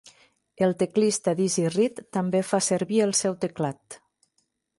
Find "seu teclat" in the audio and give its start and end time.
3.21-4.01